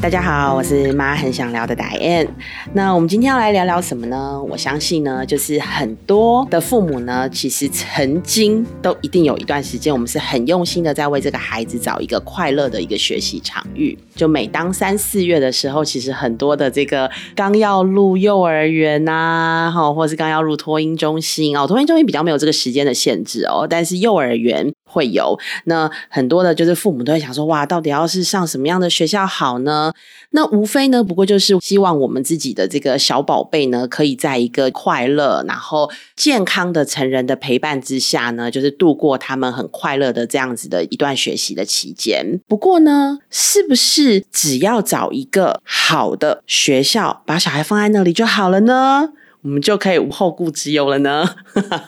[0.00, 2.28] 大家好，我是妈很想聊的戴燕。
[2.74, 4.42] 那我们今天要来聊聊什么呢？
[4.42, 13.96] 我相信呢，就是很多的父母呢，其实曾经都一定有一段时间，我们是很用心的在为这个孩子找一个快乐的一个学习场域。
[14.16, 24.72] 就每当三四月的时候，其实很多的这个刚要入幼儿园呐，哈，或是刚要入托婴中心哦，托婴中心比较没有这个时间的限制哦，但是幼儿园。
[24.92, 29.92] 会有那很多的，就是父母都会想说，哇，到底要是上什么样的学校好呢？
[30.34, 42.40] 那无非呢，不过就是希望我们自己的这个小宝贝呢，可以在一个快乐、然后健康的成人的陪伴之下呢，就是度过他们很快乐的这样子的一段学习的期间。
[42.46, 49.10] 不过呢，是不是只要找一个好的学校，把小孩放在那里就好了呢？
[49.42, 51.28] 我们就可以无后顾之忧了呢。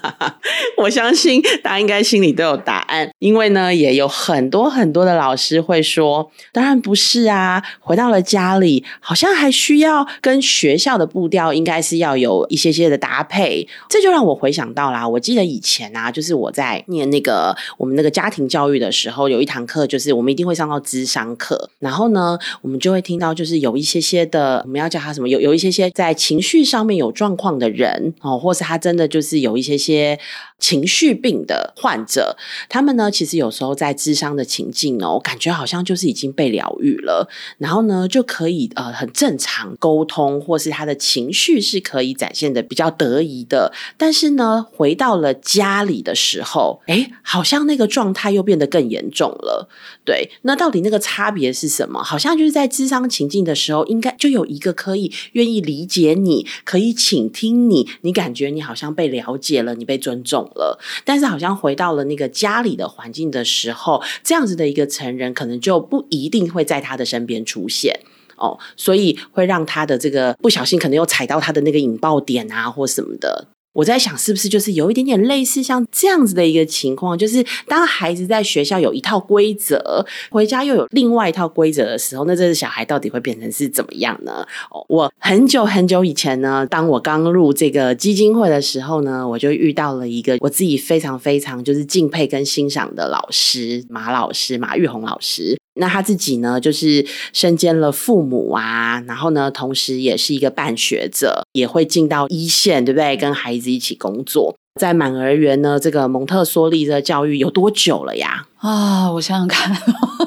[0.78, 7.62] 我相信大家应该心里都有答案，因为呢，也有很多很多的老师会说，当然不是啊。
[7.80, 13.66] 回到了家里，好像还需要跟学校的步调应该是要有一些些的搭配。
[13.88, 25.28] 这就让我回想到啦，我记得以前啊，就是我在念那个我们那个家庭教育的时候，有一堂课就是我们一定会上到智商课，然后呢，我们就会听到就是有一些些的，我们要叫他什么？
[25.28, 27.43] 有有一些些在情绪上面有状况。
[27.44, 30.18] 况的人哦，或是他真的就是有一些些
[30.58, 32.38] 情绪病的患者，
[32.70, 37.28] 他们呢，其实有时候在智商的情境哦，感觉好像就是已经被疗愈了，
[37.58, 43.74] 然后呢，就可以呃很正常沟通，或是他的情绪是可以展现的比较得宜的。
[43.98, 49.68] 但是呢，回到了家里的时候，哎，好像那个状态又变得更严重了。
[50.06, 52.02] 对，那到底那个差别是什么？
[52.02, 57.33] 好像就是在智商情境的时候，应该就有一个可以愿意理解你，可以请。
[57.34, 68.00] 听你，你感觉你好像被了解了，你被尊重了，但是好像回到了那个家里的环境的时候，这样子的一个成人可能就不一定会在他的身边出现
[68.36, 73.48] 哦，所以会让他的这个不小心可能又踩到他的那个引爆点啊，或什么的。
[73.74, 84.46] 我在想，是不是就是有一点点类似像这样子的一个情况，就是当孩子在学校有一套规则，回家又有另外一套规则的时候，那这个小孩到底会变成是怎么样呢？
[84.88, 95.58] 我很久很久以前呢，当我刚入这个基金会的时候呢，我就遇到了一个我自己非常非常就是敬佩跟欣赏的老师马老师马玉红老师。
[95.76, 103.16] 那他自己呢，就是身兼了父母啊，然后呢，同时也是一个办学者，也会进到一线，对不对？
[103.16, 108.46] 跟孩子一起工作，在满儿园呢，这个蒙特梭利的教育有多久了呀？
[108.58, 109.76] 啊，我想想看，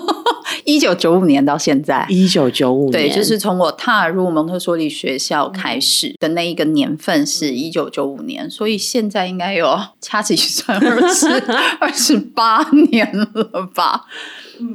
[0.66, 11.28] 一九九五年到现在，一九九五年，对，就是从我踏入蒙特梭利学校开始的那一个年份是一九九五年，所以现在应该有 掐指一算二十
[11.80, 14.06] 二十八年了吧。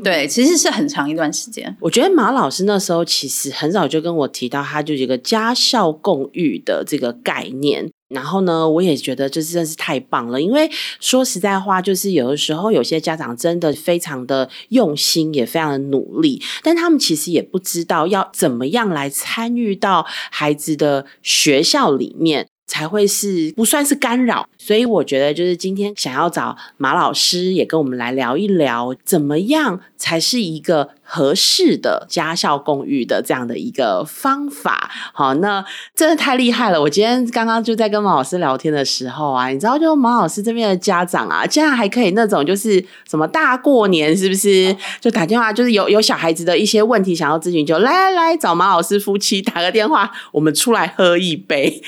[0.03, 1.77] 对，其实是很长一段时间。
[1.81, 7.91] 我觉得马老师那时候其实很早就跟我提到，他就一个家校共育的这个概念。
[8.09, 10.39] 然后呢，我也觉得这真的是太棒了。
[10.39, 10.71] 因为
[11.01, 22.47] 说实在话，就是有的时候有些家长真的非常的用心，也非常的努力，但他们其实也不知道要怎么样来参与到孩子的学校里面。
[22.67, 30.91] 才会是不算是干扰，所以我觉得就是今天想要找马老师也跟我们来聊一聊，怎么样才是一个。
[31.15, 35.63] 合适的家校共育的这样的一个方法，好，那
[35.95, 36.81] 真的太厉害了。
[36.81, 44.75] 我今天刚刚就在跟马老师聊天的时候啊，你知道，就马老师这边的家长啊，竟然还可以那种就是什么大过年是不是？
[45.03, 51.83] 就打电话，就是有有小孩子的一些问题想要咨询，就来来来找马老师夫妻打个电话，我们出来喝一杯，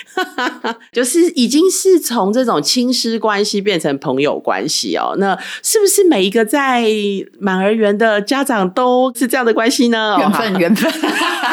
[0.92, 5.14] 就是已经是从这种亲师关系变成朋友关系哦。
[5.16, 6.84] 那是不是每一个在
[7.38, 9.13] 满儿园的家长都？
[9.14, 10.16] 是这样的关系呢？
[10.18, 10.92] 缘分，缘分，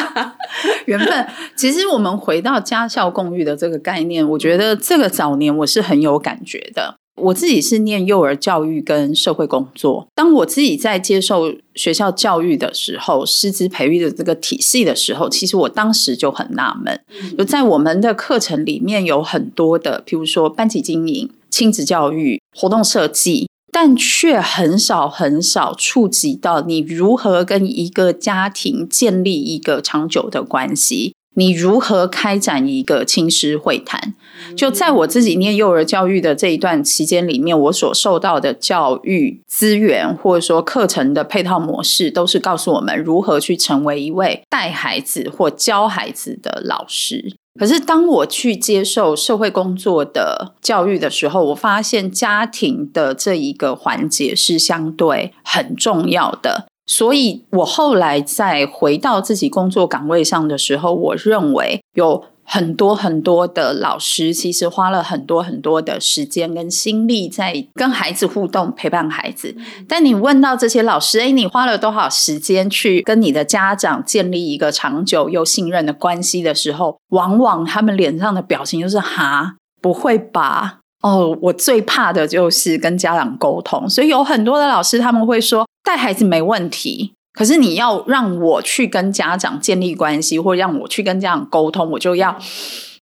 [0.86, 1.26] 缘分。
[1.56, 6.96] 其实我们回到家校共育的这个概念，我觉得这个早年我是很有感觉的。
[7.16, 16.98] 我自己是念幼儿教育跟社会工作，当我自己在接受学校教育的时候，师资培育的这个体系的时候，其实我当时就很纳闷，
[17.36, 23.46] 就在我们的课程里面有很多的，譬如说班级经营、亲子教育、活动设计。
[23.72, 34.14] 但却很少很少触及到你如何跟一个家庭建立一个长久的关系，你如何开展一个亲师会谈。
[34.54, 47.36] 就在我自己念幼儿教育的这一段期间里面，我所受到的教育资源或者说课程的配套模式，都是告诉我们如何去成为一位带孩子或教孩子的老师。
[47.58, 56.66] 可是当我去接受社会工作的教育的时候，我发现家庭的这一个环节是相对很重要的。
[56.86, 69.56] 所以我后来在回到自己工作岗位上的时候，我认为有很多很多的老师其实花了很多很多的时间跟心力在跟孩子互动、陪伴孩子。
[69.88, 85.66] 但你问到这些老师，哎，你花了多少时间去跟你的家长建立一个长久又信任的关系的时候，往往他们脸上的表情就是“哈，不会吧？”哦，我最怕的就是跟家长沟通，所以有很多的老师他们会说。
[85.84, 92.38] 带孩子没问题，可是你要让我去跟家长建立关系，或让我去跟家长沟通，我就要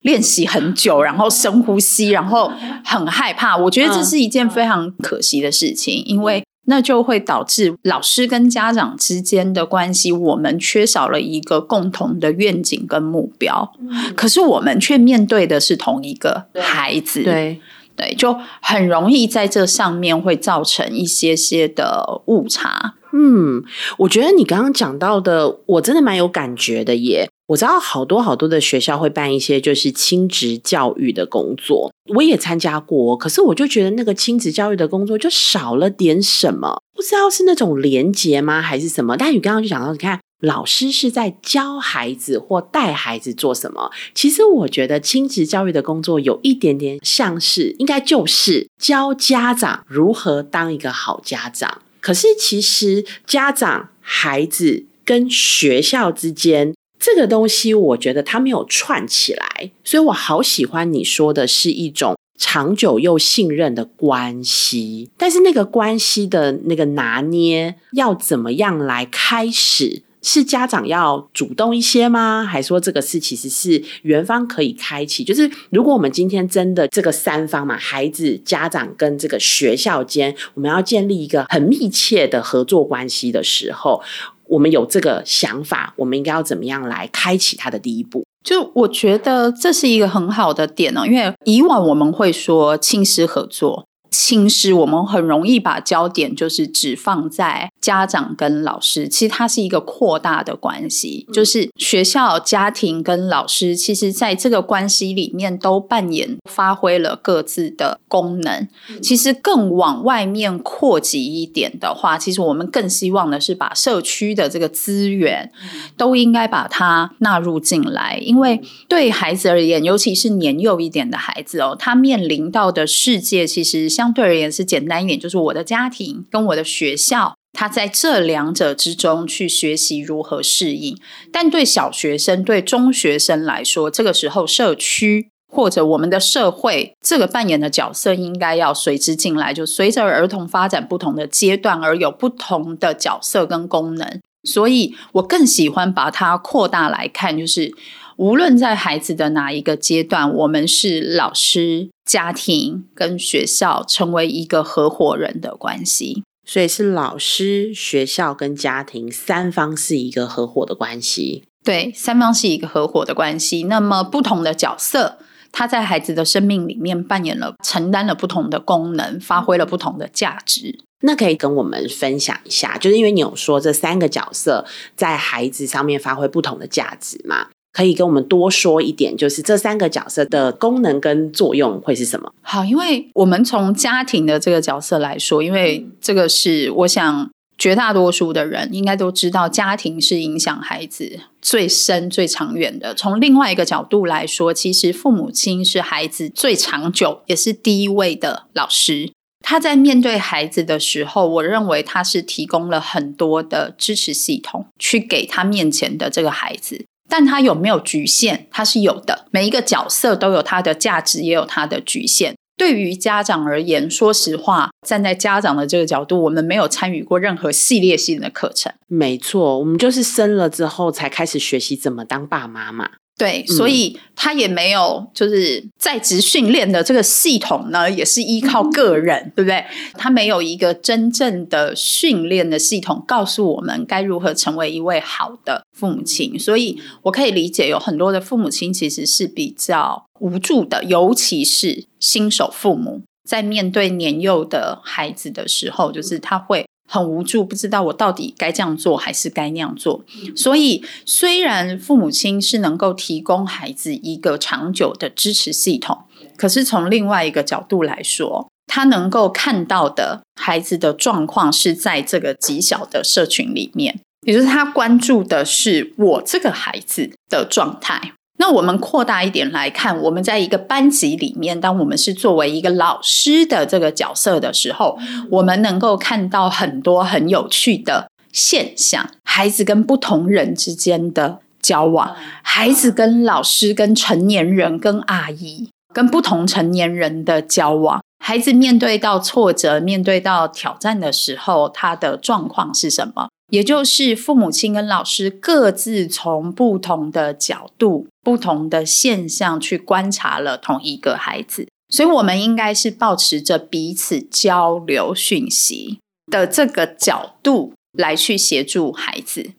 [0.02, 2.52] 练习很久，然后深呼吸，然后
[2.84, 3.56] 很害怕。
[3.56, 13.72] 我觉得这是一件非常可惜的事情，因为那就会导致老师跟家长之间的关系，我们缺少了一个共同的愿景跟目标。
[14.14, 17.60] 可是我们却面对的是同一个孩子，对。
[18.00, 22.94] 对就很容易在这上面会造成一些些的误差。
[23.12, 23.62] 嗯，
[23.98, 27.28] 我觉得你刚刚讲到的，我真的蛮有感觉的耶。
[27.48, 33.16] 我知道好多好多的学校会办一些就是亲职教育的工作，我也参加过。
[33.16, 39.16] 可是我就觉得那个亲子教育的工作就少了点什么，不知道是那种连结吗，还是什么？
[39.16, 40.20] 但你刚刚就讲到，你看。
[40.40, 43.90] 老师是在教孩子或带孩子做什么？
[44.14, 51.82] 其实我觉得亲子教育的工作有一点点像是，应该就是教家长如何当一个好家长。
[52.00, 59.70] 可是其实家长、孩子跟学校之间这个东西，我觉得它没有串起来。
[59.84, 65.10] 所以我好喜欢你说的是一种长久又信任的关系。
[65.18, 70.02] 但是那个关系的那个拿捏，要怎么样来开始？
[70.22, 72.44] 是家长要主动一些吗？
[72.44, 75.24] 还说这个事其实是园方可以开启？
[75.24, 84.02] 就是如果我们今天真的这个三方嘛，孩子、家长跟这个学校间，我们要建立一个很密切的合作关系的时候，
[84.46, 88.24] 我们有这个想法，我们应该要怎么样来开启他的第一步？
[88.42, 93.86] 就我觉得这是一个很好的点哦，因为以往我们会说亲师合作。
[94.10, 108.66] 轻视我们很容易把焦点就是只放在家长跟老师，其实它是一个扩大的关系，就是学校、家庭跟老师，其实在这个关系里面都扮演、发挥了各自的功能。
[109.00, 115.52] 其实更往外面扩及一点的话，其实我们更希望的是把社区的这个资源
[115.96, 123.88] 都应该把它纳入进来，因为对孩子而言，尤其是年幼一点的孩子哦，他面临到的世界其实。
[124.00, 130.96] 相对而言是简单一点，就是我的家庭跟我的学校，他在这两者之中去学习如何适应。
[131.30, 139.52] 但对小学生、对中学生来说，这个时候社区或者我们的社会，这个扮演的角色应该要随之进来。
[139.52, 147.74] 就随着儿童发展不同的阶段而有不同的角色跟功能，所以我更喜欢把它扩大来看，就是。
[148.16, 161.44] 无论在孩子的哪一个阶段，我们是老师、家庭跟学校成为一个合伙人的关系，所以是老师、学校跟家庭三方是一个合伙的关系。
[161.62, 163.62] 对，三方是一个合伙的关系。
[163.62, 165.18] 那么不同的角色，
[165.52, 170.80] 他在孩子的生命里面扮演了、承担了不同的功能，发挥了不同的价值。
[171.02, 177.46] 那可以跟我们分享一下，就是因为你有说这三个角色在孩子上面发挥不同的价值嘛？
[177.72, 182.32] 可以跟我们多说一点，就是这三个角色的功能跟作用会是什么？
[182.42, 192.94] 好，因为我们从家庭的这个角色来说，因为这个是我想绝大多数的人应该都知道，家庭是影响孩子最深、最长远的。
[192.94, 199.12] 从另外一个角度来说，其实父母亲是孩子最长久也是第一位的老师。
[199.42, 206.84] 他在面对孩子的时候，我认为他是提供了很多的支持系统，去给他面前的这个孩子。
[207.10, 208.46] 但它有没有局限？
[208.50, 209.26] 它是有的。
[209.32, 212.34] 每一个角色都有它的价值，也有它的局限。
[212.56, 218.70] 对于家长而言，说实话，站在家长的这个角度，我们没有参与过任何系列性的课程。
[218.86, 222.90] 没错，我们就是生了之后才开始学习怎么当爸妈嘛。
[223.20, 229.62] 对，所以他也没有就是在职训练的这个系统呢，也是依靠个人，对不对？
[229.92, 236.38] 他没有一个真正的训练的系统，告诉我们该如何成为一位好的父母亲。
[236.38, 246.64] 所以我可以理解，有很多的父母亲其实是比较无助的，尤其是新手父母，在面对年幼的孩子的时候，就是他会。
[246.92, 250.04] 很无助，不知道我到底该这样做还是该那样做。
[250.34, 255.96] 所以，虽然父母亲是能够提供孩子一个长久的支持系统，
[256.36, 268.14] 可是从另外一个角度来说，他能够看到的孩子的状况是在这个极小的社群里面，也就是他关注的是我这个孩子的状态。
[268.40, 274.98] 那我们扩大一点来看，我们在一个班级里面，当我们是作为一个老师的这个角色的时候，
[275.30, 293.28] 我们能够看到很多很有趣的现象：孩子跟不同人之间的交往，孩子跟老师、跟成年人、跟阿姨、跟不同成年人的交往，孩子面对到挫折、面对到挑战的时候，他的状况是什么？
[293.50, 305.98] 也就是父母亲跟老师各自从不同的角度、不同的现象去观察了同一个孩子，所以我们应该是保持着彼此交流讯息
[306.30, 309.50] 的这个角度来去协助孩子。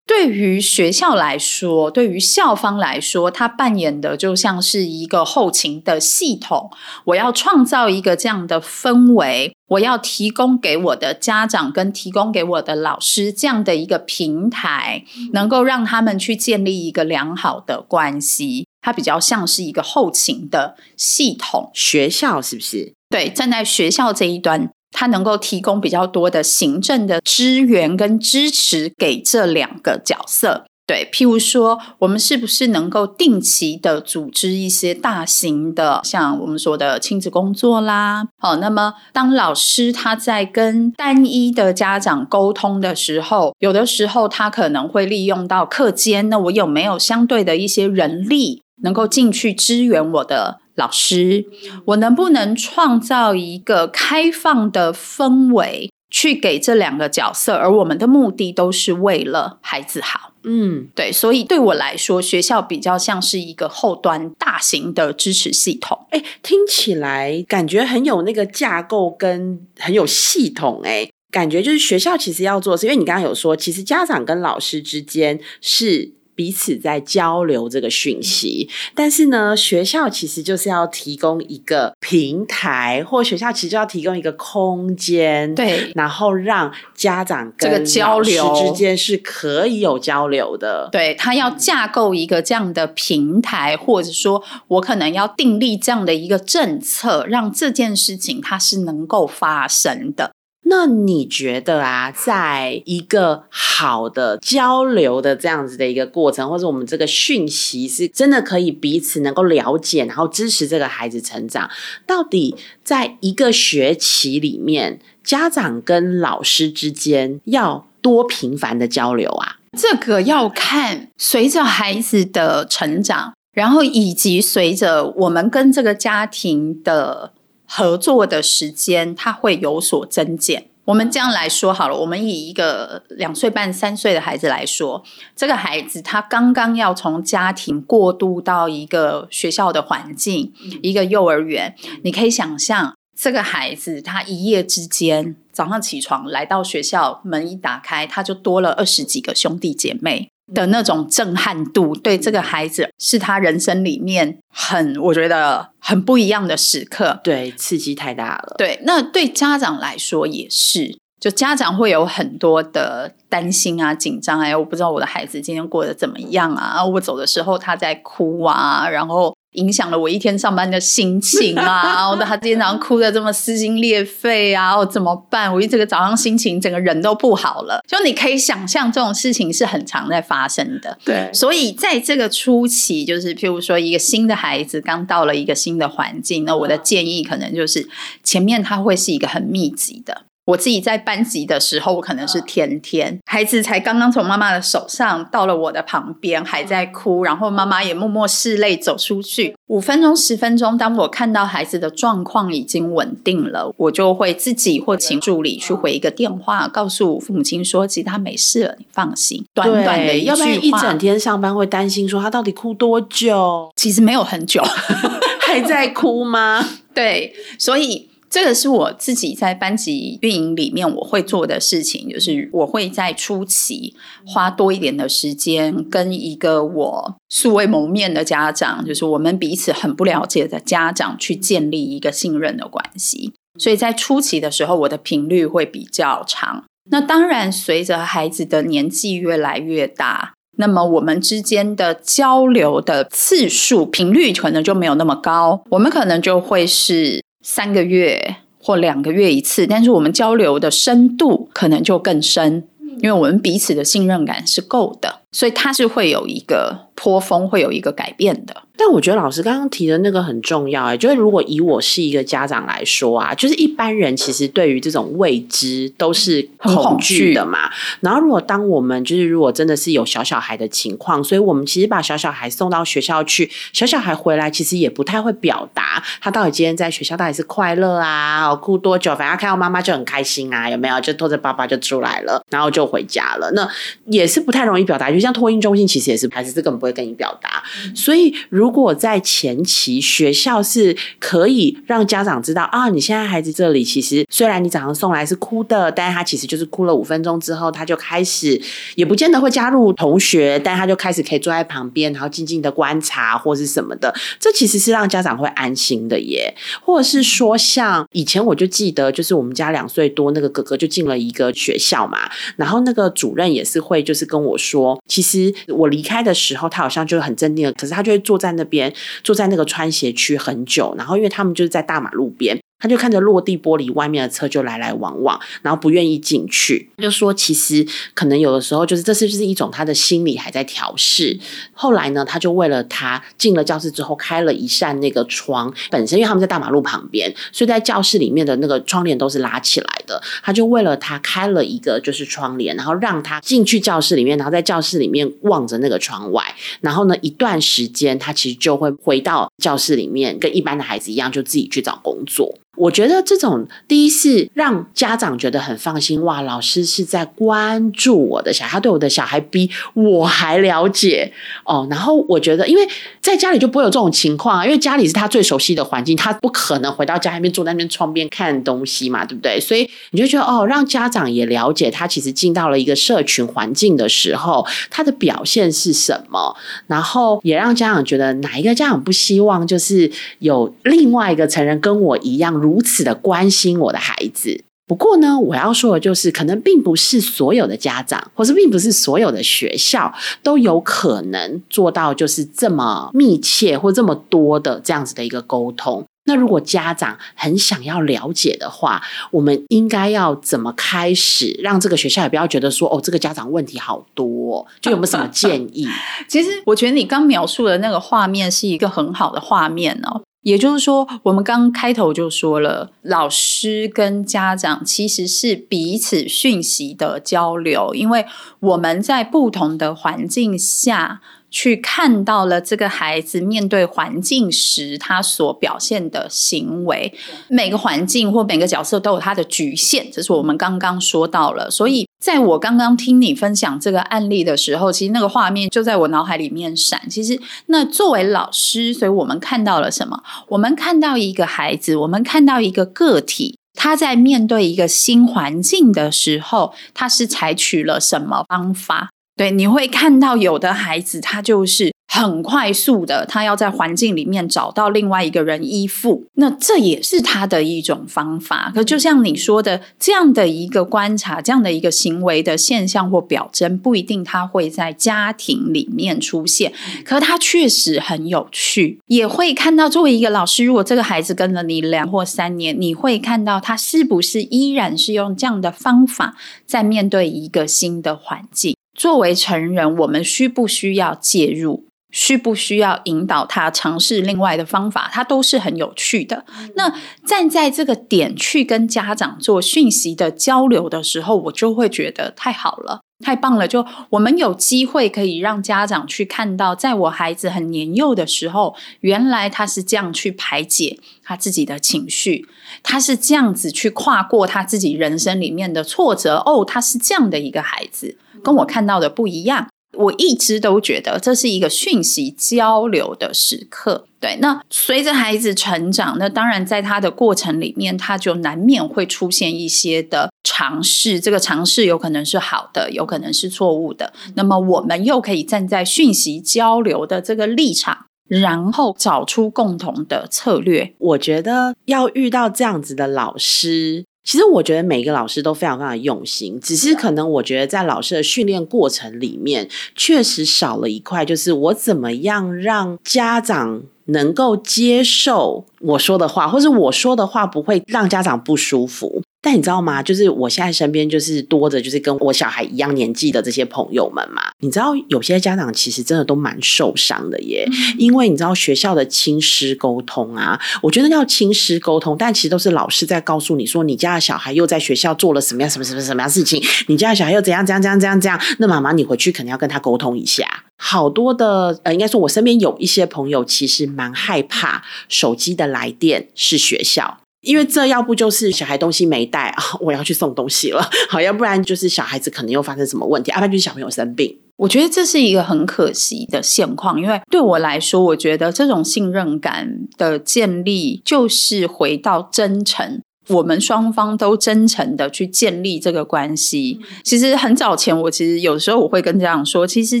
[0.08, 6.70] 对于学校来说，对于校方来说，它扮演的就像是一个后勤的系统。
[7.04, 18.66] 我要创造一个这样的氛围，我要提供给我的家长跟提供给我的老师这样的一个平台，能够让他们去建立一个良好的关系。
[18.80, 21.70] 它比较像是一个后勤的系统。
[21.74, 22.94] 学校是不是？
[23.10, 24.70] 对，站在学校这一端。
[24.90, 38.26] 它能够提供比较多的行政的支援跟支持给这两个角色，对，譬如说，我们是不是能够定期的组织一些大型的，像我们说的亲子工作啦？
[38.38, 50.60] 好，那么当老师他在跟单一的家长沟通的时候，有的时候他可能会利用到课间，那我有没有相对的一些人力能够进去支援我的？
[50.78, 51.44] 老师，
[51.86, 57.56] 我能不能创造一个开放的氛围，去给这两个角色？
[57.56, 60.32] 而我们的目的都是为了孩子好。
[60.44, 66.06] 嗯，对，所以对我来说，学校比较像是一个后端大型的支持系统。
[66.10, 70.80] 哎，听起来感觉很有那个架构跟很有系统。
[70.84, 76.17] 哎，感觉就是学校其实要做，是因为你刚刚有说，其实家长跟老师之间是。
[76.38, 90.88] 彼此在交流这个讯息，但是呢，学校其实就是要提供一个平台，或学校其实就要提供一个空间，对，然后让家长跟这个交流之间是可以有交流的。
[90.92, 100.30] 对他要架构一个这样的平台，或者说我可能要订立这样的一个政策，让这件事情它是能够发生的。
[100.64, 111.70] 那你觉得啊，在一个好的交流的这样子的一个过程，或者我们这个讯息是真的可以彼此能够了解，然后支持这个孩子成长，
[112.06, 119.56] 到底在一个学期里面，家长跟老师之间要多频繁的交流啊？
[119.78, 127.32] 这个要看随着孩子的成长，然后以及随着我们跟这个家庭的。
[127.68, 130.68] 合作的时间，它会有所增减。
[130.86, 135.04] 我们这样来说好了，我们以一个两岁半、三岁的孩子来说，
[135.36, 140.50] 这个孩子他刚刚要从家庭过渡到一个学校的环境，
[140.82, 141.74] 一个幼儿园。
[142.04, 150.30] 你可以想象，这个孩子他一夜之间早上起床来到学校，门一打开，他就多了二十几个兄弟姐妹。
[150.54, 158.54] 的那种震撼度，对这个孩子是他人生里面很我觉得很不一样的时刻，对，刺激太大了。
[158.58, 169.37] 对，那对家长来说也是，就家长会有很多的担心啊、紧张哎，我不知道我的孩子今天过得怎么样啊，我走的时候他在哭啊，然后。
[169.58, 172.08] 影响了我一天上班的心情啊！
[172.08, 174.76] 我 的他今天早上哭的这么撕心裂肺啊！
[174.78, 175.52] 我怎么办？
[175.52, 177.82] 我一整个早上心情整个人都不好了。
[177.86, 180.96] 就你可以想象，这种事情是很常在发生的。
[181.04, 187.88] 对，所以在这个初期，就是譬如说一个新的孩子刚到了一个新的环境，那我的建议可能就是
[188.22, 190.22] 前面他会是一个很密集的。
[190.48, 199.54] 我自己在班级的时候，我可能是天天孩子才刚刚从妈妈的手上到了我的旁边，还在哭，然后妈妈也默默拭泪走出去。
[199.66, 213.70] 五分钟、十分钟，当我看到孩子的状况已经稳定了，我就会自己或请助理去回一个电话，告诉父母亲说：“其实他没事了，你放心。”短短的一句话，一整天上班会担心说他到底哭多久？
[213.76, 214.62] 其实没有很久，
[215.46, 216.66] 还在哭吗？
[216.94, 218.08] 对，所以。
[218.30, 223.94] 这个是我自己在班级运营里面我会做的事情，就是我会在初期
[224.26, 233.32] 花多一点的时间，跟一个我素未谋面的家长，就是我们彼此很不了解的家长，去建立一个信任的关系。
[233.58, 236.64] 所以在初期的时候，我的频率会比较长。
[236.90, 252.68] 那当然，随着孩子的年纪越来越大，那么我们之间的交流的次数频率可能就没有那么高，我们可能就会是三个月或两个月一次，但是我们交流的深度可能就更深，
[253.00, 258.62] 因为我们彼此的信任感是够的，所以它是会有一个坡峰，会有一个改变的。
[258.80, 267.68] 但我觉得老师刚刚提的那个很重要哎，就是如果以我是一个家长来说啊，就是一般人其实对于这种未知都是恐惧的嘛。
[268.00, 281.00] 然后如果当我们就是如果真的是有小小孩的情况，所以我们其实把小小孩送到学校去，小小孩回来其实也不太会表达他到底今天在学校到底是快乐啊，哭多久，反正看到妈妈就很开心啊，有没有？
[281.00, 283.50] 就拖着爸爸就出来了，然后就回家了。
[283.54, 283.68] 那
[284.06, 287.60] 也是不太容易表达，就像托婴中心其实也是，孩子是根本不会跟你表达。
[287.92, 298.60] 所以如如果在前期学校是可以让家长知道啊，你现在孩子这里其实虽然你早上送来是哭的，但是他其实就是哭了五分钟之后，他就开始
[298.94, 306.54] 也不见得会加入同学，但他就开始可以坐在旁边，然后静静的观察或是什么的，这其实是让家长会安心的耶。
[306.82, 312.18] 或者是说，像以前我就记得，就是我们家两岁多那个哥哥就进了一个学校嘛，
[312.56, 318.52] 然后那个主任也是会就是跟我说，其实我离开的时候，他好像就很镇定，可是他就会坐在。
[318.58, 322.58] 那边坐在那个穿鞋区很久，然后因为他们就是在大马路边。
[322.80, 326.88] 他就看着落地玻璃外面的车就来来往往，然后不愿意进去。
[326.98, 331.38] 就说其实可能有的时候就是这是不是一种他的心理还在调试。
[331.72, 340.22] 后来呢，他就为了他进了教室之后开了一扇那个窗，本身因为他们在大马路旁边，所以在教室里面的那个窗帘都是拉起来的。
[340.42, 346.44] 他就为了他开了一个就是窗帘，然后让他进去教室里面，然后在教室里面望着那个窗外。
[346.80, 352.56] 然后呢，一段时间他其实就会回到教室里面，跟一般的孩子一样，就自己去找工作。
[352.78, 361.32] 我觉得这种第一是让家长觉得很放心，哇，老师是在关注我的小孩，他对我的小孩比我还了解
[361.64, 361.86] 哦。
[361.90, 362.88] 然后我觉得，因为
[363.20, 369.58] 在家里就不会有这种情况啊，因为家里是他最熟悉的环境，他不可能回到家里面坐在那边窗边看东西嘛，对不对？
[369.58, 382.67] 所以你就觉得哦，让家长也了解他其实进到了一个社群环境的时候，他的表现是什么，然后也让家长觉得哪一个家长不希望就是有另外一个成人跟我一样。
[382.68, 396.04] 如此的关心我的孩子，不过呢，我要说的就是，可能并不是所有的家长，或是并不是所有的学校都有可能做到就是这么密切或这么多的这样子的一个沟通。
[396.24, 405.88] 那如果家长很想要了解的话，我们应该要怎么开始，让这个学校也不要觉得说，哦，这个家长问题好多，就有没有什么建议？
[406.28, 410.20] 其实我觉得你刚描述的那个画面是一个很好的画面哦。
[410.48, 418.24] 也就是说，我们刚开头就说了，老师跟家长其实是彼此讯息的交流，因为
[418.60, 421.20] 我们在不同的环境下。
[421.50, 427.14] 去看到了这个孩子面对环境时他所表现的行为，
[427.48, 431.70] 每个环境或每个角色都有它的局限，这是我们刚刚说到了。
[431.70, 437.08] 所以，在我刚刚听你分享这个案例的时候，其实那个画面就在我脑海里面闪。
[437.08, 440.22] 其实，那作为老师，所以我们看到了什么？
[440.48, 449.10] 我们看到一个孩子，我们看到一个个体，他在面对一个新环境的时候，他是采取了什么方法？
[449.36, 458.72] 对，你会看到有的孩子，他就是很快速的，他要在环境里面找到另外一个人依附，那这也是他的一种方法。
[458.74, 466.72] 可就像你说的，这样的一个观察，这样的一个行为的现象或表征，不一定他会在家庭里面出现，
[467.04, 469.00] 可他确实很有趣。
[469.06, 478.74] 也会看到，作为一个老师，如果这个孩子跟了你两或三年，你会看到他是不是依然是用这样的方法在面对一个新的环境。
[478.94, 481.84] 作为成人，我们需不需要介入？
[482.10, 485.10] 需不需要引导他尝试另外的方法？
[485.12, 486.44] 他都是很有趣的。
[486.74, 486.94] 那
[487.26, 493.68] 站在这个点去跟家长做讯息的交流的时候，我就会觉得太好了，太棒了。
[493.68, 502.46] 就我们有机会可以让家长去看到，在我孩子很年幼的时候，原来他是这样去排解他自己的情绪，
[502.82, 506.38] 他是这样子去跨过他自己人生里面的挫折。
[506.46, 508.16] 哦，他是这样的一个孩子。
[508.42, 509.68] 跟我看到的不一样，
[509.98, 514.06] 我一直都觉得这是一个讯息交流的时刻。
[514.20, 521.20] 对，那随着孩子成长，那当然在他的过程里面，他就难免会出现一些的尝试。
[521.20, 524.12] 这个尝试有可能是好的，有可能是错误的。
[524.34, 530.94] 那么我们又可以站在讯息交流的这个立场，然后找出共同的策略。
[530.98, 534.04] 我觉得要遇到这样子的老师。
[534.28, 549.22] 其实我觉得每一个老师都非常非常用心，只是可能我觉得在老师的训练过程里面，确实少了一块，就是我怎么样让家长能够接受我说的话，或者我说的话不会让家长不舒服。
[549.40, 550.02] 但你知道吗？
[550.02, 554.42] 就是我现在身边就是多着就是跟我小孩一样年纪的这些朋友们嘛。
[554.60, 557.64] 你知道有些家长其实真的都蛮受伤的耶，
[557.96, 568.40] 因为你知道学校的亲师沟通啊，我觉得要亲师沟通，但其实都是老师在告诉你说，你家的小孩又在学校做了什么样什么什么什么样事情，你家的小孩又怎样怎样怎样怎样怎样。
[568.58, 570.64] 那妈妈你回去肯定要跟他沟通一下。
[570.76, 577.20] 好多的呃，应该说我身边有一些朋友其实蛮害怕手机的来电是学校。
[577.40, 580.88] 因为这要不就是小孩东西没带啊，我要去送东西了。
[581.08, 584.38] 好，要不然就是小孩子可能又发生什么问题，要不然就是小朋友生病。
[584.56, 593.00] 我觉得这是一个很可惜的现况，因为对我来说，我觉得这种信任感的建立就是回到真诚。
[593.28, 596.80] 我们双方都真诚的去建立这个关系。
[597.02, 600.00] 其实很早前，我其实有时候我会跟家长说，其实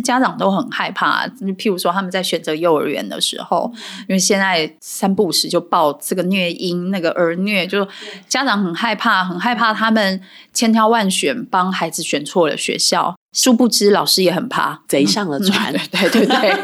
[0.00, 1.26] 家长都很害怕。
[1.56, 3.70] 譬如说，他们在选择幼儿园的时候，
[4.08, 7.86] 因为现在三不五时就报这个虐婴、那个儿虐，就
[8.28, 10.20] 家长很害怕，很害怕他们
[10.52, 13.14] 千挑万选帮孩子选错了学校。
[13.32, 15.72] 殊不知，老师也很怕贼上了船。
[15.72, 16.56] 对对对，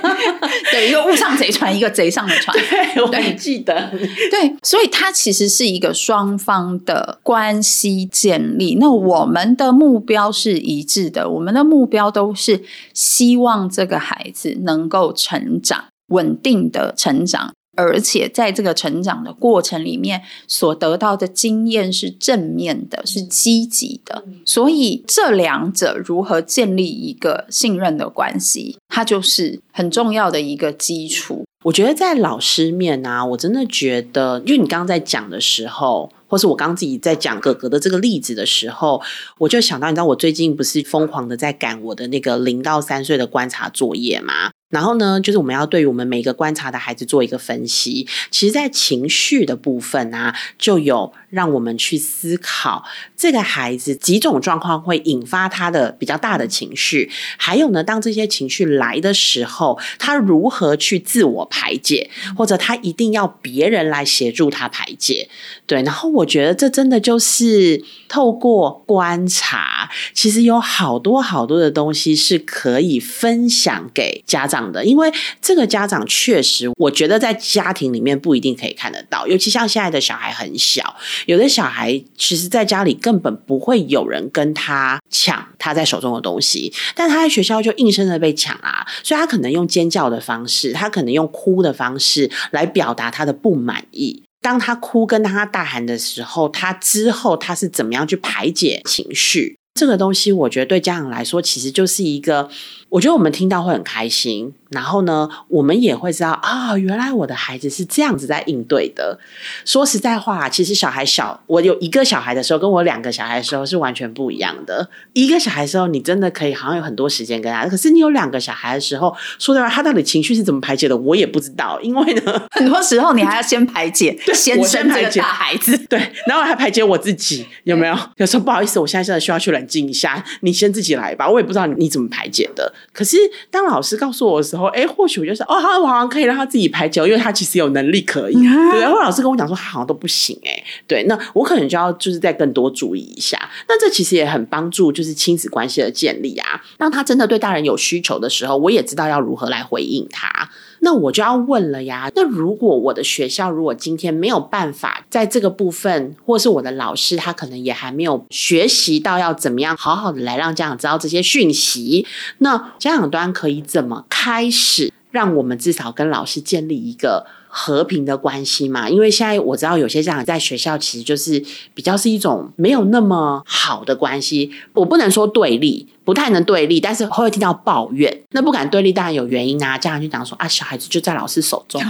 [0.73, 2.57] 对一个 误上贼船，一个贼上了船。
[2.57, 3.91] 对，我记得。
[4.31, 8.77] 对，所以它其实是一个双方的关系建立。
[8.81, 17.53] 那我们的目标是一致的，我们的目标都是希望这个孩子能够成长，稳定的成长。
[17.77, 24.25] 而且在这个成长的过程里面，所得到的经验是正面的，是积极的。
[24.45, 31.45] 所以这两者如何建立一个信任的关系，它就是很重要的一个基础。
[31.65, 39.01] 我觉得在老师面啊，我真的觉得，因为你刚刚在讲的时候，或是我刚刚自己在讲哥哥的这个例子的时候，
[39.39, 44.51] 我就想到，你知道，我最近不是疯狂的在赶我的那个零到三岁的观察作业吗？
[44.75, 48.07] 然后呢，就是我们要对于我们每个观察的孩子做一个分析。
[48.31, 52.85] 其实，在情绪的部分啊，就有让我们去思考
[53.17, 57.11] 这个孩子几种状况会引发他的比较大的情绪。
[57.37, 65.29] 还有呢，当这些情绪来的时候，他如何去自我排解，或者他一定要别人来协助他排解。
[65.67, 74.55] 对，然后我觉得这真的就是透过观察，其实有好多好多的东西是可以分享给家长。
[74.73, 94.23] 的，因为这个家长确实，我觉得在家庭里面不一定可以看得到，尤其像现在的小孩很小，有的小孩其实在家里根本不会有人跟他抢他在手中的东西，但他在学校就硬生生被抢啊，所以他可能用尖叫的方式，他可能用哭的方式来表达他的不满意。
[94.41, 99.57] 当他哭跟他大喊的时候，他之后他是怎么样去排解情绪？
[99.75, 102.49] 这个东西，我觉得对家长来说，其实就是一个。
[102.95, 109.19] 我觉得我们听到会很开心，然后呢，我们也会知道啊，原来我的孩子是这样子在应对的。
[109.65, 114.89] 说实在话，其实小孩小，我有一个小孩的时候，跟我两个小孩的时候是完全不一样的。
[115.13, 121.81] 一个小孩的时候，你真的可以好像有很多时间跟他；可是你有两个小孩的时候，说实话，他到底情绪是怎么排解的，我也不知道。
[121.81, 127.99] 因为呢，很多时候你还要先排解， 先生这个大孩子，对，然后还排解我自己，有没有？
[128.19, 131.29] 有时候不好意思，我现在真的需要去冷静一下，你先自己来吧。
[131.29, 132.73] 我也不知道你怎么排解的。
[132.93, 133.17] 可是，
[133.51, 138.35] 当老师告诉我的时候，哎，或许我就是哦，他好像可以让他自己排球，因为他其实有能力可以。
[138.35, 143.39] 对，然后老师跟我讲说，他好像都不行，哎，对，那我可能就要就是再更多注意一下。
[143.69, 146.63] 那这其实也很帮助，就是亲子关系的建立啊。
[146.79, 150.51] 当他真的对大人有需求的时候，我也知道要如何来回应他。
[150.81, 152.11] 那我就要问了呀。
[152.15, 162.07] 那如果我的学校如果今天没有办法在这个部分，或是我的老师他可能也还没有学习到要怎么样好好的来让家长知道这些讯息，
[162.39, 167.27] 那家长端可以怎么开始让我们至少跟老师建立一个
[167.57, 168.91] 和平的关系嘛？
[168.91, 171.41] 因为现在我知道有些家长在学校其实就是
[171.73, 175.87] 比较是一种没有那么好的关系，我不能说对立。
[176.05, 178.15] 不太能对立，但是会听到抱怨。
[178.33, 179.79] 那不敢对立，当然有原因啊。
[179.79, 181.81] 家长就讲说啊，小孩子就在老师手中。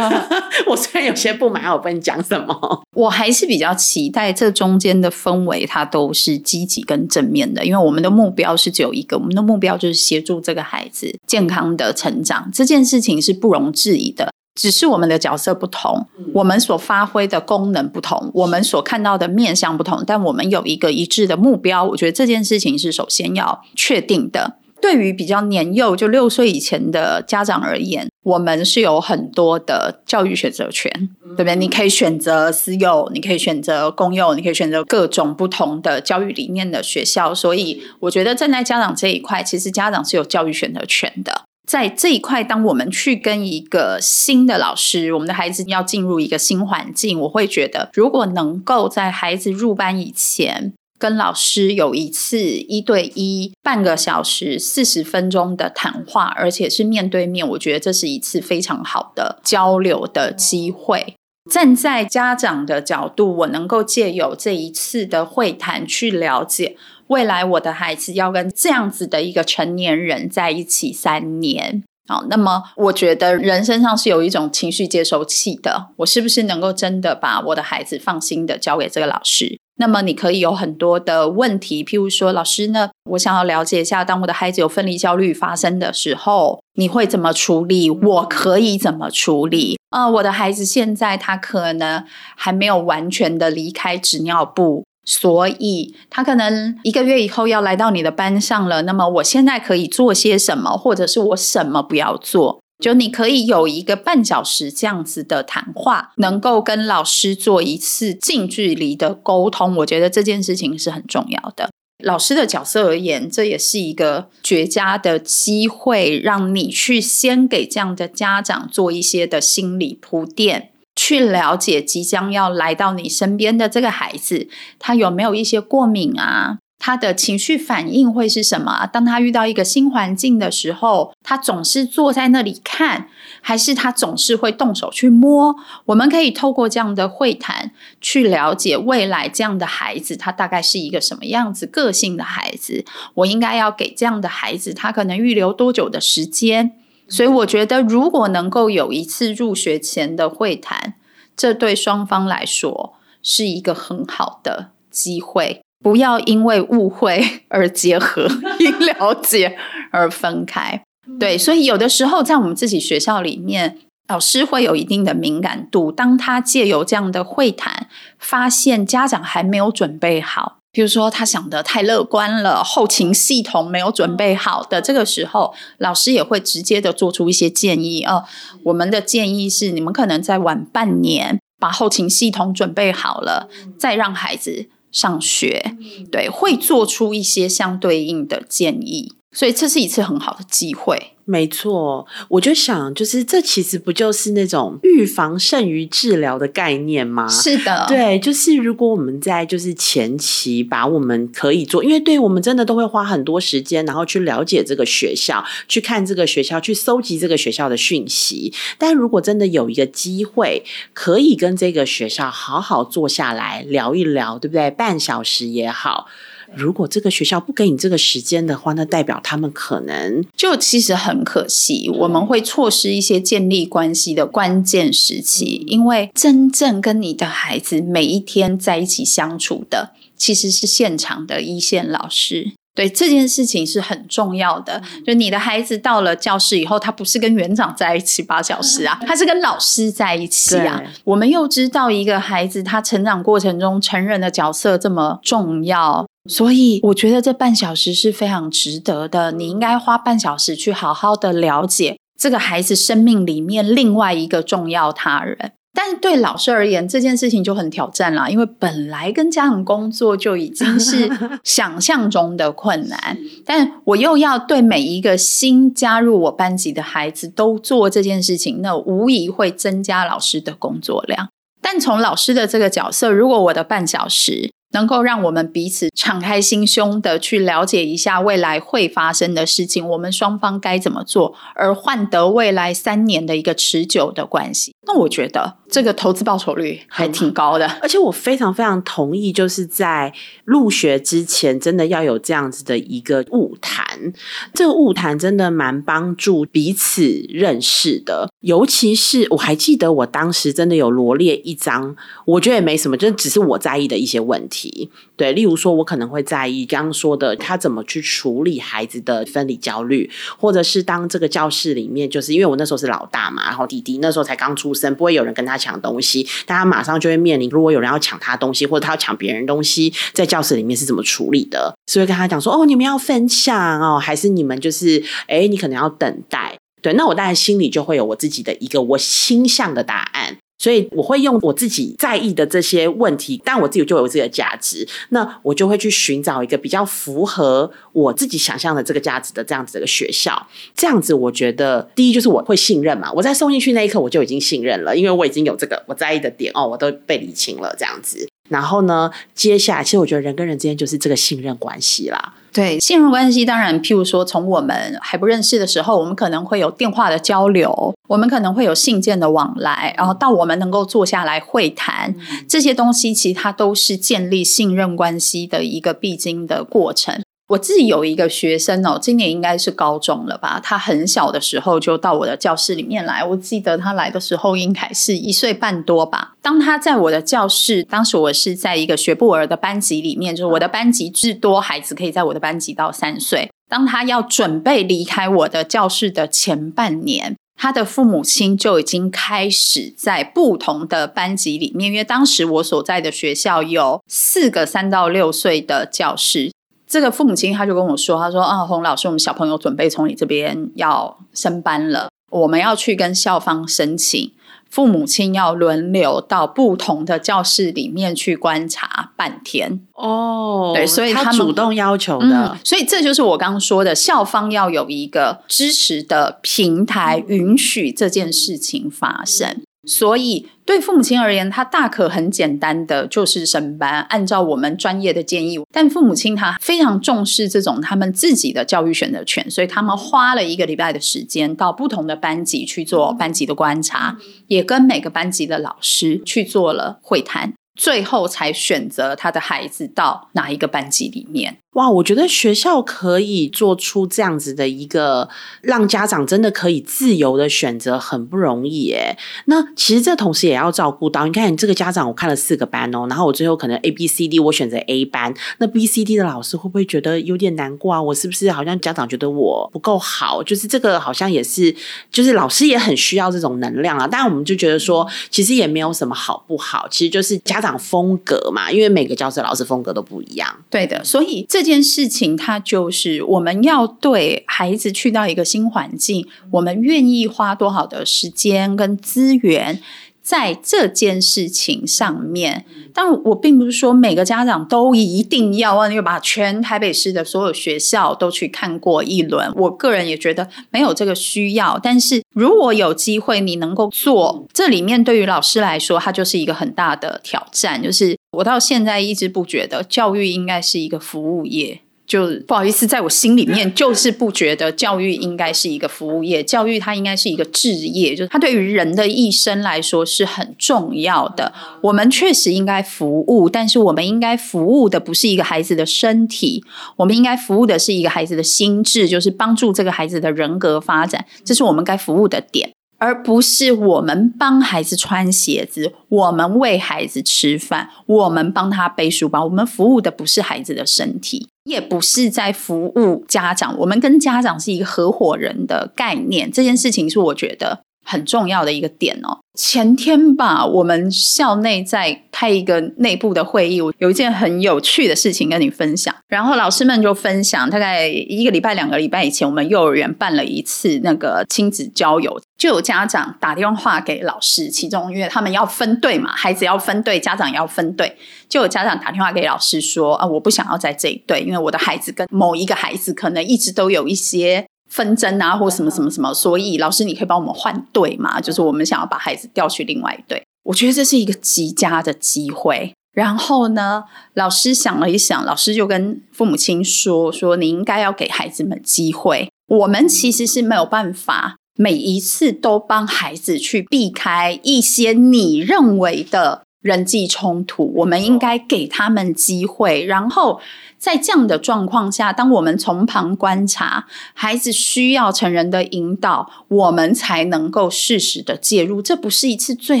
[0.66, 2.84] 我虽然有些不满，我不能讲什么。
[2.94, 7.64] 我还是比较期待这中间的氛围，它都是积极跟正面的。
[7.64, 12.50] 因为我们的目标是只有一个，我们的目标就是协助这个孩子健康的成长。
[12.52, 14.32] 这件事情是不容置疑的。
[14.58, 21.84] 只是我们的角色不同，我们所发挥的功能不同，我们所看到的面向不同，但我们有一个一致的目标。
[21.84, 24.56] 我觉得这件事情是首先要确定的。
[24.80, 30.90] 对于比较年幼，就六岁以前的家长而言，我们是有很多的教育选择权，
[31.36, 31.56] 对不对？
[31.56, 37.34] 你可以选择私幼，你可以选择公幼，你可以选择各种不同的教育理念的学校。
[37.34, 41.47] 所以，我觉得站在家长这一块，其实家长是有教育选择权的。
[41.68, 61.14] 在这一块，当我们去跟一个新的老师，我们的孩子要进入一个新环境，我会觉得，如果能够在孩子入班以前，跟老师有一次一对一半个小时四十分钟的谈话，而且是面对面，我觉得这是一次非常好的交流的机会。
[61.50, 66.76] 站在家长的角度，我能够借由这一次的会谈去了解
[67.08, 71.82] 未来我的孩子要跟这样子的一个成年人在一起三年。
[72.06, 79.58] 好，那么我觉得人身上是有一种情绪接收器的，我是不是能够真的把我的孩子放心的交给这个老师？
[79.80, 87.90] 那么你可以有很多的问题，譬如说，老师呢，我想要了解一下，当我的孩子有分离焦虑发生的时候，你会怎么处理？
[87.90, 89.78] 我可以怎么处理？
[89.90, 98.82] 呃，我的孩子现在他可能还没有完全的离开纸尿布，所以他可能一个月以后要来到你的班上了。
[98.82, 102.60] 那么我现在可以做些什么，或者是我什么不要做？
[102.78, 111.70] 就你可以有一个半小时这样子的谈话，能够跟老师做一次近距离的沟通，我觉得这件事情是很重要的。
[112.04, 124.48] 老师的角色而言，这也是一个绝佳的机会，让你去先给这样的家长做一些的心理铺垫，去了解即将要来到你身边的这个孩子，
[124.80, 126.58] 他有没有一些过敏啊？
[126.80, 128.84] 他的情绪反应会是什么？
[128.92, 133.08] 当他遇到一个新环境的时候，他总是坐在那里看，
[133.40, 135.54] 还是他总是会动手去摸？
[135.86, 142.84] 我们可以透过这样的会谈，去了解未来这样的孩子，他大概是一个什么样子个性的孩子。
[143.14, 146.72] 我应该要给这样的孩子，他可能预留多久的时间？
[147.08, 150.94] 所以，我觉得如果能够有一次入学前的会谈，
[151.36, 155.60] 这对双方来说是一个很好的机会。
[155.82, 158.26] 不要因为误会而结合，
[158.58, 159.56] 因了解
[159.92, 160.82] 而分开。
[161.20, 165.92] 对，所以有的时候在我们自己学校里面，老师会有一定的敏感度。
[165.92, 178.04] 当他借由这样的会谈，发现家长还没有准备好，就是说他想的太乐观了，后勤系统没有准备好的这个时候，老师也会直接的做出一些建议。
[178.04, 178.22] 哦，
[178.62, 184.68] 我们的建议是，你们可能再晚半年，把后勤系统准备好了，再让孩子。
[184.90, 185.76] 上学，
[186.10, 191.12] 对，会做出一些相对应的建议，所以这是一次很好的机会。
[191.24, 197.28] 没错，我就想，就是这其实不就是那种预防胜于治疗的概念吗？
[197.28, 208.52] 是的，对，就是如果我们在就是前期把我们可以做，因为对我们真的都会花很多时间，然后去了解这个学校，去看这个学校，去搜集这个学校的讯息。
[208.76, 214.68] 但如果真的有一个机会，可以跟这个学校好好坐下来聊一聊，对不对？
[214.72, 216.08] 半小时也好。
[216.54, 225.64] 如果这个学校不给你这个时间的话，那代表他们可能就其实很可惜，我们会错失一些建立关系的关键时期。
[225.66, 232.52] 因为真正跟你的孩子每一天在一起相处的，其实是现场的一线老师。
[232.78, 234.80] 对这件事情是很重要的。
[235.04, 240.80] 就你的孩子到了教室以后，他不是跟园长在一起八小时啊，他是跟老师在一起啊。
[241.02, 246.06] 我们又知道一个孩子他成长过程中成人的角色这么重要。
[246.30, 249.32] 所以我觉得这半小时是非常值得的。
[249.32, 255.52] 你应该花半小时去好好的了解这个孩子生命里面另外一个重要他人。
[255.74, 261.08] 但是对老师而言，这件事情就很挑战了，因为本来跟家长工作就已经是
[261.44, 271.28] 想象中的困难，但我又要对每一个新加入我班级的孩子都做这件事情，那无疑会增加老师的工作量。
[271.60, 284.74] 但从老师的这个角色，如果我的半小时，能够让我们彼此敞开心胸的去了解一下未来会发生的事情，我们双方该怎么做，而换得未来三年的一个持久的关系。
[284.86, 290.12] 那我觉得这个投资报酬率还挺高的，而且我非常非常同意，就是在
[290.44, 294.12] 入学之前，真的要有这样子的一个物谈。
[294.54, 304.90] 这个物谈真的蛮帮助彼此认识的，尤其是我还记得我当时真的有罗列一张，我觉得也没什么，就只是我在意的一些问题。
[305.16, 321.74] 对，例如说，我可能会在意刚刚说的，他怎么去处理孩子的分离焦虑，或者是当这个教室里面，就是因为我那时候是老大嘛，然后弟弟那时候才刚出生，不会有人跟他抢东西，大家马上就会面临，如果有人要抢他东西，或者他要抢别人东西，在教室里面是怎么处理的？
[321.86, 326.56] 所以跟他讲说，哦，你们要分享哦，还是你们就是，哎，你可能要等待。
[326.80, 330.38] 对，那我当然心里就会有我自己的一个我倾向的答案。
[330.58, 340.46] 所以我会用我自己在意的这些问题，但我自己就有自己的价值，那我就会去寻找一个比较符合我自己想象的这个价值的这样子的学校。
[340.74, 348.28] 这样子，我觉得第一就是我会信任嘛，我在送进去那一刻我就已经信任了，因为我已经有这个我在意的点哦，我都被理清了这样子。
[348.48, 352.34] 然后呢，接下来其实我觉得人跟人之间就是这个信任关系啦。
[352.50, 362.14] 对，信任关系当然，譬如说从我们还不认识的时候，我们可能会有电话的交流，我们可能会有信件的往来，然后到我们能够坐下来会谈，
[362.48, 367.20] 这些东西其实它都是建立信任关系的一个必经的过程。
[367.48, 370.60] 我自己有一个学生哦，今年应该是高中了吧？
[370.62, 373.24] 他很小的时候就到我的教室里面来。
[373.24, 376.34] 我记得他来的时候应该是一岁半多吧。
[376.42, 383.50] 当他在我的教室，当时我是在一个学步儿的班级里面，就是我的班级至多孩子可以在我的班级到三岁。
[383.70, 396.52] 当他要准备离开我的教室的前半年，他的父母亲就已经开始在不同的班级里面，因为当时我所在的学校有四个三到六岁的教室。
[396.88, 404.32] 这个父母亲他就跟我说：“他说啊，洪老师，我们小朋友准备从你这边要升班了，我们要去跟校方申请，
[404.70, 419.60] 父母亲要轮流到不同的教室里面去观察半天。”哦，对，所以他主动要求的，所以这就是我刚刚说的，校方要有一个支持的平台，允许这件事情发生。
[419.88, 425.58] 所以，对父母亲而言，他大可很简单的就是升班，按照我们专业的建议。
[425.72, 441.56] 但父母亲他非常重视这种他们自己的教育选择权，所以他们花了一个礼拜的时间到不同的班级去做班级的观察，也跟每个班级的老师去做了会谈，最后才选择他的孩子到哪一个班级里面。
[441.74, 445.28] 哇，我觉得学校可以做出这样子的一个，
[445.60, 449.16] 让家长真的可以自由的选择，很不容易耶。
[449.44, 458.02] 那其实这同时也要照顾到，你看你这个家长，我看了四个班哦，然后我最后可能 A、B、C、D 我选择 A 班，那 B、C、D 的老师会不会觉得有点难过啊？
[458.02, 460.42] 我是不是好像家长觉得我不够好？
[460.42, 461.72] 就是这个好像也是，
[462.10, 464.08] 就是老师也很需要这种能量啊。
[464.10, 470.48] 但我们就觉得说，其实也没有什么好不好，其实就是家长风格嘛，因为每个教室老师风格都不一样。
[470.68, 471.57] 对的，所以这。
[471.58, 479.80] 这件事情，它就是我们要对孩子去到一个新环境，我们愿意花多少的时间跟资源
[480.28, 482.66] 在这件事情上面。
[482.92, 489.52] 但我并不是说每个家长都一定要啊，要把全台北市的所有学校都去看过一轮。
[489.56, 491.78] 我个人也觉得没有这个需要。
[491.82, 498.18] 但是如果有机会，你能够做，这里面对于老师来说，它就是一个很大的挑战，就是。
[498.32, 511.52] 我到现在一直不觉得教育应该是一个服务业，就不好意思，在我心里面 就是不觉得教育应该是一个服务业，教育它应该是一个置业，就是它对于人的一生来说是很重要的。
[511.82, 516.64] 我们确实应该服务，但是我们应该服务的不是一个孩子的身体，
[516.96, 522.70] 我们应该服务的是一个孩子的心智，就是帮助这个孩子的人格发展，这是我们该服务的点。
[522.98, 533.76] 而不是我们帮孩子穿鞋子，我们喂孩子吃饭，我们帮他背书包，我们服务的不是孩子的身体，也不是在服务家长。
[533.78, 539.38] 我们跟家长是一个合伙人的概念，这件事情是我觉得很重要的一个点哦。
[539.54, 546.14] 前天吧，我们校内在开一个内部的会议，有一件很有趣的事情跟你分享。
[546.28, 558.16] 然后老师们就分享，大概一个礼拜、两个礼拜以前，我们幼儿园办了一次那个亲子交友，就有家长打电话给老师，其中因为他们要分队嘛，孩子要分队，家长要分队，
[558.48, 568.40] 就有家长打电话给老师说：“啊，我不想要在这一队，因为我的孩子跟某一个孩子可能一直都有一些。”纷争啊，或什么什么什么，所以老师，你可以帮我们换队吗？
[568.40, 572.92] 就是我们想要把孩子调去另外一队，我觉得这是一个极佳的机会。
[573.12, 579.50] 然后呢，老师想了一想，老师就跟父母亲说：“说你应该要给孩子们机会。
[579.66, 590.60] 我们其实是没有办法每一次都帮孩子去避开一些你认为的人际冲突，我们应该给他们机会，然后。”
[590.98, 599.00] 在这样的状况下，当我们从旁观察，孩子需要成人的引导，我们才能够适时的介入。
[599.00, 600.00] 这不是一次最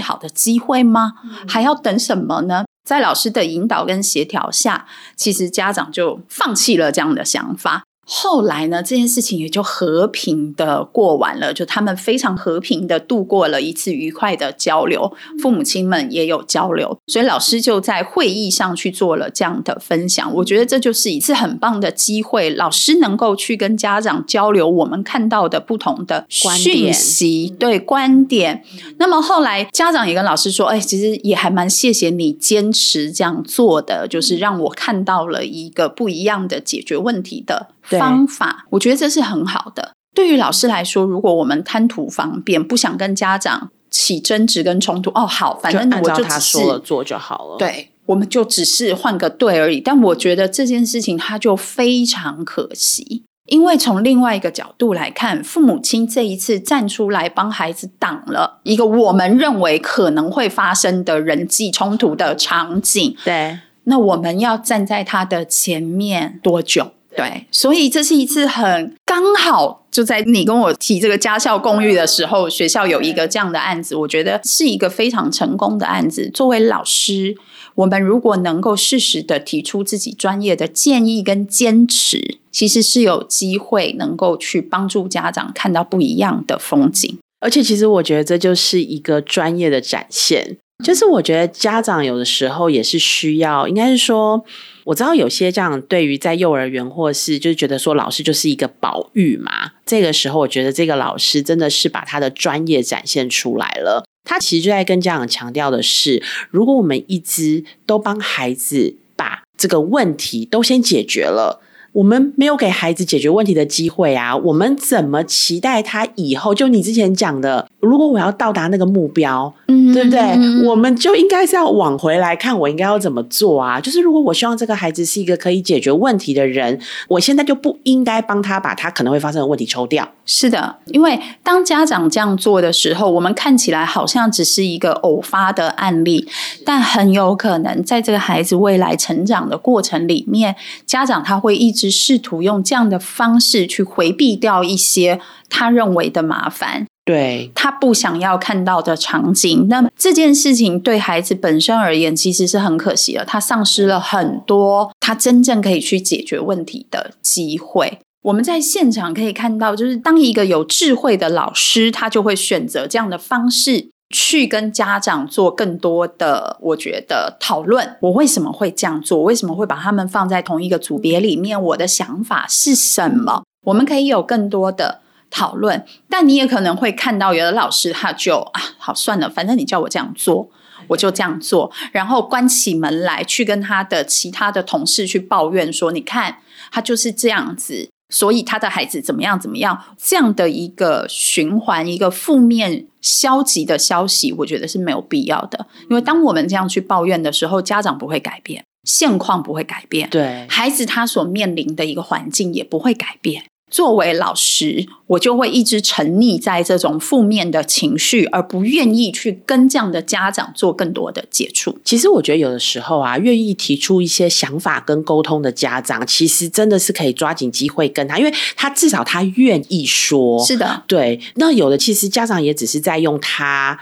[0.00, 1.12] 好的机会吗？
[1.46, 2.64] 还要等什么呢？
[2.84, 7.84] 在老师的引导跟协调下，其实家长就放弃了这样的想法。
[8.10, 20.34] 后来呢，这件事情也就和平的过完了，就他们非常和平的度过了一次愉快的交流，父母亲们也有交流，所以老师就在会议上去做了这样的分享。
[20.36, 28.64] 我觉得这就是一次很棒的机会，老师能够去跟家长交流我们看到的不同的讯息，对观点。
[28.96, 39.92] 那么后来家长也跟老师说：“哎，其实也还蛮谢谢你坚持这样做的，就是让我看到了一个不一样的解决问题的。”方法，我觉得这是很好的。
[40.14, 47.56] 对于老师来说，如果我们贪图方便，不想跟家长起争执跟冲突，哦，好，反正我就他说了做就好了。
[47.56, 49.80] 对，我们就只是换个对而已。
[49.80, 63.16] 但我觉得这件事情，它就非常可惜，因为从另外一个角度来看，父母亲这一次站出来帮孩子挡了一个我们认为可能会发生的人际冲突的场景。
[63.24, 66.92] 对，那我们要站在他的前面多久？
[67.16, 76.30] 对，所以这是一次很刚好，就在你跟我提这个家校共育的时候，学校有一个这样的案子，我觉得是一个非常成功的案子。
[76.32, 77.34] 作为老师，
[77.74, 87.18] 我们如果能够适时的提出自己专业的建议跟坚持，其实是有机会能够去帮助家长看到不一样的风景。
[87.40, 90.58] 而且，其实我觉得这就是一个专业的展现。
[90.84, 94.44] 就是我觉得家长有的时候也是需要，应该是说。
[94.84, 104.06] 我知道有些这样对于在幼儿园或是就是觉得说老师就是一个宝玉嘛，这个时候我觉得这个老师真的是把他的专业展现出来了。
[104.24, 111.60] 他其实就在跟家长强调的是，如果我们一直都帮孩子把这个问题都先解决了。
[111.92, 114.36] 我们没有给孩子解决问题的机会啊！
[114.36, 116.54] 我们怎么期待他以后？
[116.54, 120.20] 就你之前讲的，如果我要到达那个目标，嗯，对不对？
[120.66, 123.80] 我们就应该是要往回来看，我应该要怎么做啊？
[123.80, 130.08] 就是如果我希望这个孩子是一个可以解决问题的人，我现在就不应该帮他把他可能会发生的问题抽掉。
[130.26, 136.28] 是的，因为当家长这样做的时候，我们看起来好像只是一个偶发的案例，
[136.64, 149.66] 但很有可能在这个孩子未来成长的过程里面，家长他会一直试图用这样的方式去回避掉一些他认为的麻烦，对他不想要看到的场景。
[149.70, 157.98] 那么这件事情对孩子本身而言，其实是很可惜的，他丧失了很多他真正可以去解决问题的机会。
[158.24, 167.96] 我们在现场可以看到，就是当一个有智慧的老师，他就会选择这样的方式去跟家长做更多的，我觉得讨论。
[168.00, 169.22] 我为什么会这样做？
[169.22, 171.62] 为什么会把他们放在同一个组别里面？
[171.62, 173.44] 我的想法是什么？
[173.64, 175.00] 我们可以有更多的
[175.30, 175.84] 讨论。
[176.08, 180.50] 但你也可能会看到，有的老师他就啊，好算了，反正你叫我这样做，
[180.88, 186.38] 我就这样做，然后关起门来去跟他的其他的同事去抱怨说：“你看，
[186.70, 189.84] 他就是这样子。”所以他的孩子怎么样怎么样？
[189.98, 195.66] 这样的一个循环，一个负面消极的消息，我觉得是没有必要的。
[195.90, 203.44] 因为当我们这样去抱怨的时候，家长不会改变，现况不会改变，对孩子他所面临的一个环境也不会改变。
[203.70, 211.78] 作为老师，我就会一直沉溺在这种负面的情绪，而不愿意去跟这样的家长做更多的接触。
[211.84, 220.42] 其实我觉得有的时候啊，愿意提出一些想法跟沟通的家长，其实真的是可以抓紧机会跟他，因为他至少他愿意说。
[220.44, 221.20] 是的，对。
[221.34, 223.78] 那有的其实家长也只是在用他。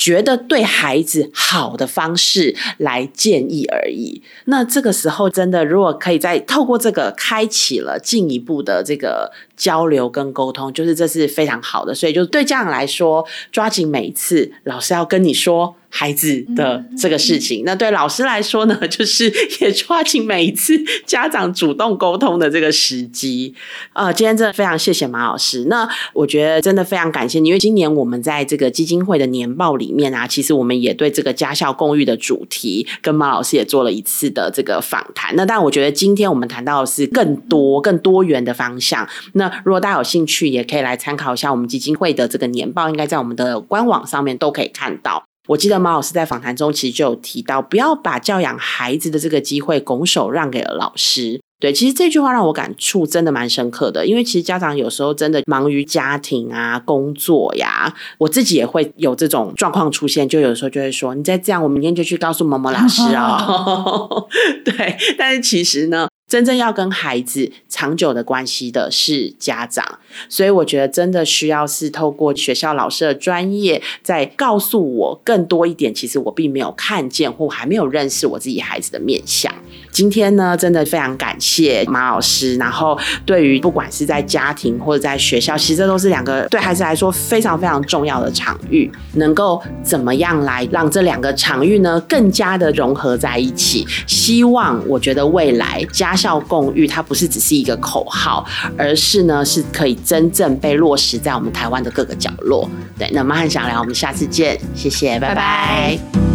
[0.00, 4.22] 觉得对孩子好的方式来建议而已。
[4.46, 9.30] 那这个时候，真的如果可以再透过这个开启了进一步的这个
[9.60, 11.94] 交流跟沟通，就是这是非常好的。
[11.94, 15.76] 所以，就对家长来说，抓紧每一次老师要跟你说。
[15.92, 19.28] 孩子的这个事情，那对老师来说呢，就是
[19.60, 23.52] 也抓紧每一次家长主动沟通的这个时机。
[23.92, 25.64] 呃，今天真的非常谢谢马老师。
[25.64, 35.34] 那我觉得真的非常感谢你，因为今年我们在这个基金会的年报里面啊，其实我们也对这个家校共育的主题跟马老师也做了一次的这个访谈。
[35.34, 39.04] 那但我觉得今天我们谈到的是更多、更多元的方向。
[39.32, 45.24] 那如果大家有兴趣，也可以来参考一下我们基金会的这个年报，应该在我们的官网上面都可以看到。
[45.48, 51.40] 我记得马老师在访谈中其实就有提到，不要把教养孩子的这个机会拱手让给了老师。
[51.58, 64.26] 对，其实这句话让我感触真的蛮深刻的，因为其实家长有时候真的忙于家庭啊、工作呀，我自己也会有这种状况出现，就有时候就会说：“你再这样，我明天就去告诉某某老师哦。”
[64.64, 66.08] 对，但是其实呢。
[66.30, 75.92] 真正要跟孩子长久的关系的是家长，所以我觉得真的需要是透过学校老师的专业，在告诉我更多一点。
[75.92, 79.52] 其实我并没有看见或还没有认识我自己孩子的面相。
[79.90, 82.54] 今天呢，真的非常感谢马老师。
[82.56, 88.88] 然后对于不管是在家庭或者在学校，其实这都是两个对孩子来说非常非常重要的场域。
[89.14, 93.84] 能够怎么样来让这两个场域呢更加的融合在一起？
[94.06, 96.14] 希望我觉得未来家。
[96.20, 98.44] 校共育，它不是只是一个口号，
[98.76, 102.68] 而是呢是可以真正被落实在我们台湾的各个角落。
[102.98, 106.29] 对，那马汉想聊，我们下次见，谢谢，拜拜。